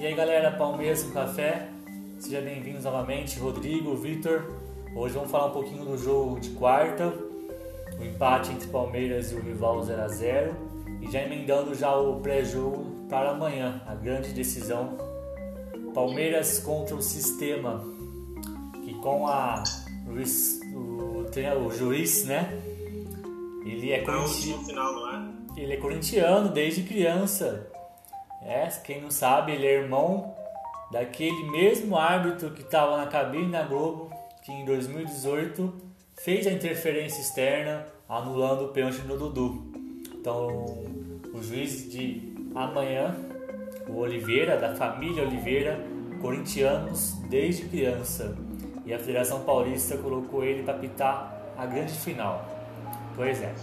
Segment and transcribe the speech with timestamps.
[0.00, 1.68] E aí galera, Palmeiras com Café,
[2.18, 4.50] sejam bem-vindos novamente, Rodrigo, Vitor.
[4.96, 7.12] Hoje vamos falar um pouquinho do jogo de quarta,
[7.98, 10.56] o empate entre Palmeiras e o rival 0 a 0
[11.02, 14.96] e já emendando já o pré-jogo para amanhã, a grande decisão
[15.92, 17.84] Palmeiras contra o Sistema,
[18.82, 19.62] que com a
[20.06, 22.58] o, o, o juiz, né?
[23.66, 25.34] Ele é corintiano.
[25.54, 25.60] É?
[25.60, 27.70] Ele é corintiano desde criança.
[28.42, 30.34] É, quem não sabe, ele é irmão
[30.90, 34.10] daquele mesmo árbitro que estava na cabine da Globo,
[34.42, 35.72] que em 2018
[36.22, 39.72] fez a interferência externa, anulando o pênalti no Dudu.
[40.14, 40.64] Então,
[41.32, 43.14] o juiz de amanhã,
[43.88, 45.78] o Oliveira, da família Oliveira,
[46.20, 48.36] corintianos desde criança.
[48.84, 52.44] E a Federação Paulista colocou ele para pitar a grande final.
[53.14, 53.54] Pois é.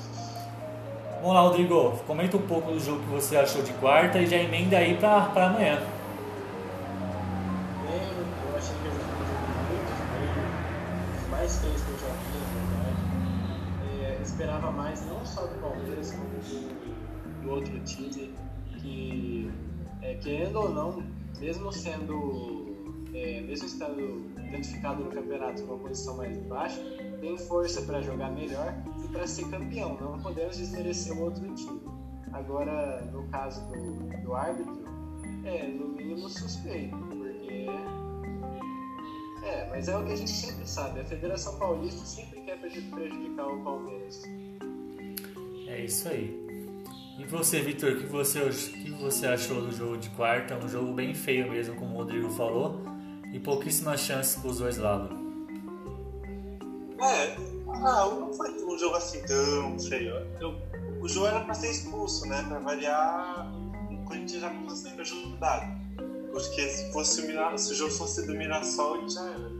[1.21, 1.97] Vamos lá, Rodrigo.
[2.05, 5.47] Comenta um pouco do jogo que você achou de quarta e já emenda aí para
[5.47, 5.81] amanhã.
[7.83, 9.01] eu achei que muito
[11.31, 12.13] mais feliz que eu já na
[12.53, 12.95] verdade.
[14.03, 18.35] É, esperava mais, não só do Palmeiras, como do, do outro time,
[18.77, 19.51] que,
[20.03, 21.01] é, querendo ou não,
[21.39, 22.66] mesmo sendo,
[23.17, 26.79] é, mesmo estando identificado no campeonato numa posição mais baixa,
[27.19, 29.97] tem força para jogar melhor e para ser campeão.
[29.99, 31.81] Não podemos desmerecer o outro time.
[32.31, 34.85] Agora, no caso do, do árbitro,
[35.43, 37.65] é no mínimo suspeito, porque.
[39.43, 43.47] É, mas é o que a gente sempre sabe: a Federação Paulista sempre quer prejudicar
[43.47, 44.21] o Palmeiras.
[45.67, 46.45] É isso aí.
[47.17, 50.55] E você, Vitor, o que você, que você achou do jogo de quarta?
[50.55, 52.79] Um jogo bem feio mesmo, como o Rodrigo falou,
[53.33, 55.17] e pouquíssimas chances para os dois lados.
[56.99, 57.35] É,
[57.69, 60.15] ah, não foi um jogo assim tão feio.
[61.01, 62.43] O jogo era para ser expulso, né?
[62.47, 63.51] Para variar,
[63.91, 65.77] o Corinthians já começou sempre ajudado.
[66.31, 69.57] Porque se, fosse o, se o jogo fosse do Mirassol, já era.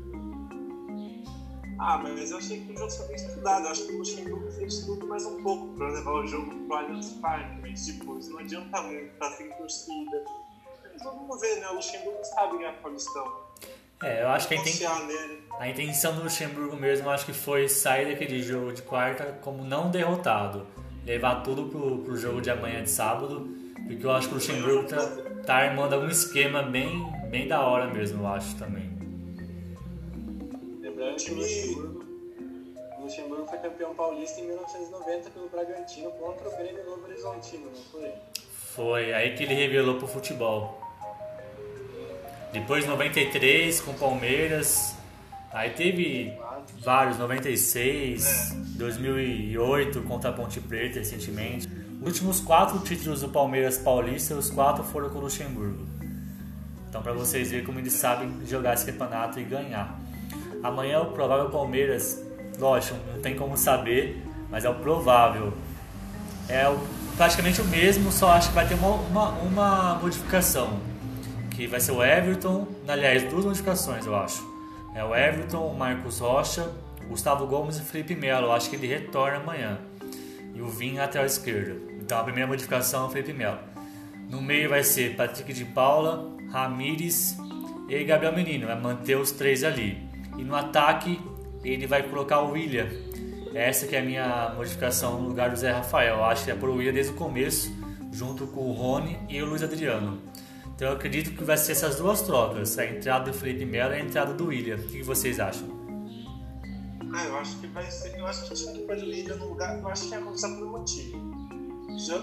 [1.79, 3.65] Ah, mas eu achei que o jogo foi bem estudado.
[3.65, 6.75] Eu acho que o Luxemburgo fez tudo mais um pouco para levar o jogo pro
[6.75, 7.61] Allianz Parque.
[7.61, 10.25] Mas, tipo, isso não adianta muito, tá sem torcida.
[10.91, 11.69] Mas vamos ver, né?
[11.69, 13.46] O Luxemburgo sabe ganhar Paulistão.
[14.03, 14.87] É, eu acho que a, inten...
[15.59, 19.89] a intenção do Luxemburgo mesmo, acho que foi sair daquele jogo de quarta como não
[19.89, 20.67] derrotado.
[21.03, 23.47] Levar tudo pro, pro jogo de amanhã de sábado,
[23.87, 24.97] porque eu acho que o Luxemburgo tá,
[25.45, 28.87] tá armando algum esquema bem, bem da hora mesmo, eu acho também.
[30.81, 32.05] Lembrando que o Luxemburgo,
[32.99, 37.83] o Luxemburgo foi campeão paulista em 1990 pelo Bragantino contra o Grêmio Novo Horizontino, não
[37.83, 38.11] foi?
[38.51, 40.86] Foi, aí que ele revelou pro futebol.
[42.59, 44.95] Depois 93 com Palmeiras.
[45.53, 46.33] Aí teve
[46.83, 51.67] vários, 96, 2008 contra a Ponte Preta recentemente.
[52.01, 55.85] Os últimos quatro títulos do Palmeiras Paulista, os quatro foram com o Luxemburgo.
[56.89, 59.99] Então para vocês verem como eles sabem jogar esse campeonato e ganhar.
[60.63, 62.23] Amanhã o provável Palmeiras,
[62.59, 65.53] lógico, não tem como saber, mas é o provável.
[66.49, 66.63] É
[67.15, 70.96] praticamente o mesmo, só acho que vai ter uma, uma, uma modificação
[71.57, 74.47] que vai ser o Everton, aliás, duas modificações eu acho.
[74.93, 76.71] É o Everton, o Marcos Rocha,
[77.09, 78.51] Gustavo Gomes e Felipe Melo.
[78.51, 79.79] Acho que ele retorna amanhã.
[80.53, 81.75] E o Vim lateral esquerda.
[81.99, 83.57] Então a primeira modificação é o Felipe Melo.
[84.29, 87.35] No meio vai ser Patrick de Paula, Ramires
[87.89, 88.67] e Gabriel Menino.
[88.67, 89.97] Vai manter os três ali.
[90.37, 91.19] E no ataque
[91.63, 92.87] ele vai colocar o William.
[93.55, 96.23] Essa que é a minha modificação no lugar do Zé Rafael.
[96.23, 97.75] Acho que é por William desde o começo,
[98.11, 100.21] junto com o Rony e o Luiz Adriano.
[100.77, 103.95] Então eu acredito que vai ser essas duas trocas, a entrada do Felipe Melo e
[103.95, 104.75] a entrada do William.
[104.75, 105.67] O que vocês acham?
[107.15, 108.15] Ah, eu acho que vai ser.
[108.15, 109.79] Eu acho que tinha que pôr o William no lugar.
[109.79, 111.17] Eu acho que ia começar por um motivo.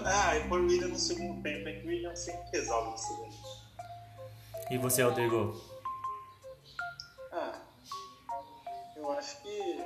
[0.05, 3.19] Ah, e pôr o William no segundo tempo, é que o William sempre resolve isso
[3.19, 4.73] daí.
[4.73, 5.61] E você, Rodrigo?
[7.33, 7.59] Ah,
[8.95, 9.83] eu acho que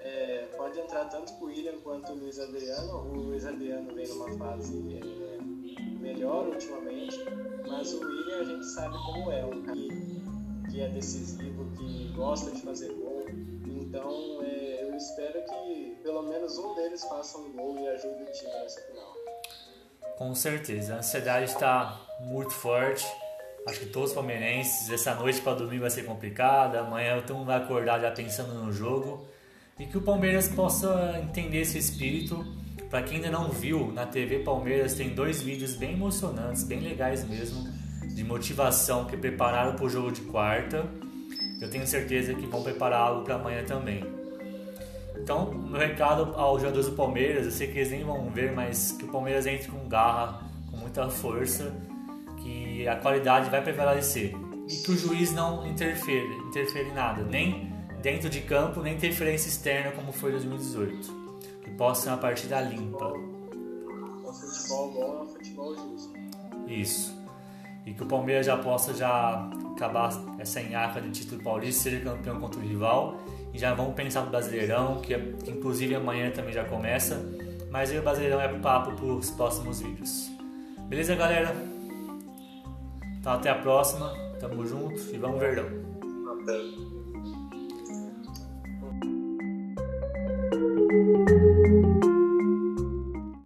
[0.00, 2.92] é, pode entrar tanto o William quanto o Luiz Adriano.
[2.92, 5.38] O Luiz Adriano vem numa fase é,
[6.00, 6.87] melhor ultimamente
[7.78, 10.22] mas o William a gente sabe como é, um que,
[10.68, 13.24] que é decisivo, que gosta de fazer gol.
[13.28, 18.32] Então é, eu espero que pelo menos um deles faça um gol e ajude o
[18.32, 19.14] time nessa final.
[20.16, 23.06] Com certeza, a ansiedade está muito forte.
[23.68, 27.46] Acho que todos os palmeirenses, essa noite para dormir vai ser complicada, amanhã todo mundo
[27.46, 29.24] vai acordar já pensando no jogo.
[29.78, 32.44] E que o Palmeiras possa entender esse espírito
[32.84, 37.28] para quem ainda não viu, na TV Palmeiras tem dois vídeos bem emocionantes, bem legais
[37.28, 37.68] mesmo,
[38.14, 40.86] de motivação que prepararam para o jogo de quarta.
[41.60, 44.04] Eu tenho certeza que vão preparar algo para amanhã também.
[45.16, 48.92] Então, meu recado aos jogadores do Palmeiras, eu sei que eles nem vão ver, mas
[48.92, 51.74] que o Palmeiras entre com garra, com muita força,
[52.42, 54.34] que que a qualidade vai prevalecer
[54.68, 59.48] e que o juiz não interfere, interfere em nada, nem dentro de campo, nem interferência
[59.48, 61.17] externa como foi em 2018.
[61.68, 63.04] Que possa ser uma partida limpa.
[63.04, 66.14] O futebol bom é um futebol justo.
[66.66, 67.14] Isso.
[67.84, 72.40] E que o Palmeiras já possa já acabar essa enhaca de título paulista, seja campeão
[72.40, 73.18] contra o rival.
[73.52, 77.22] E já vamos pensar no Brasileirão, que, que inclusive amanhã também já começa.
[77.70, 80.30] Mas aí o Brasileirão é papo para os próximos vídeos.
[80.88, 81.54] Beleza, galera?
[83.20, 84.10] Então até a próxima.
[84.40, 85.66] Tamo junto e vamos verdão.
[86.40, 86.52] Até.